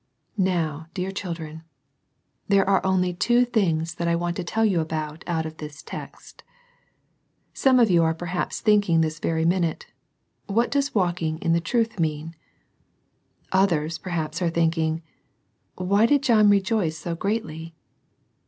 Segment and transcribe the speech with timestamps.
[0.39, 1.61] Now, dear children,
[2.47, 6.41] there are only two things I want to tell you about out of this text.
[7.53, 9.85] Some of you perhaps are thinking this very minute,"
[10.47, 12.35] What does walking in truth mean?"
[13.51, 15.03] Others perhaps are thinking,
[15.75, 17.75] "Why did John rejoice so greatly?"